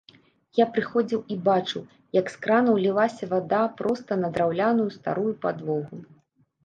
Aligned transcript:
Я 0.59 0.65
прыходзіў 0.75 1.19
і 1.35 1.35
бачыў, 1.49 1.83
як 2.19 2.25
з 2.35 2.41
кранаў 2.45 2.75
лілася 2.85 3.29
вада 3.37 3.59
проста 3.83 4.11
на 4.23 4.33
драўляную 4.39 4.89
старую 4.97 5.31
падлогу. 5.45 6.01